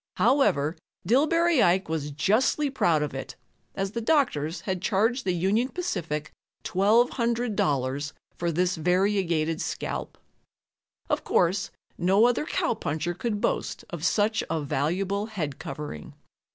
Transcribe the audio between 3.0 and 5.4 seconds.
of it, as the doctors had charged the